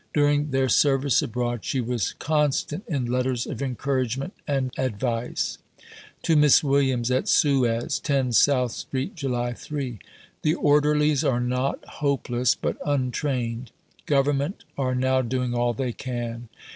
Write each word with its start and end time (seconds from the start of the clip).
During 0.15 0.49
their 0.49 0.67
service 0.67 1.21
abroad, 1.21 1.63
she 1.63 1.79
was 1.79 2.13
constant 2.13 2.83
in 2.87 3.05
letters 3.05 3.45
of 3.45 3.61
encouragement 3.61 4.33
and 4.47 4.73
advice: 4.75 5.59
(To 6.23 6.35
Miss 6.35 6.63
Williams, 6.63 7.11
at 7.11 7.27
SUEZ.) 7.27 7.99
10 7.99 8.31
SOUTH 8.31 8.71
STREET, 8.71 9.13
July 9.13 9.53
3.... 9.53 9.99
The 10.41 10.55
Orderlies 10.55 11.23
are 11.23 11.39
not 11.39 11.85
hopeless 11.87 12.55
but 12.55 12.77
untrained. 12.83 13.69
Government 14.07 14.63
are 14.75 14.95
now 14.95 15.21
doing 15.21 15.53
all 15.53 15.71
they 15.73 15.93
can. 15.93 16.49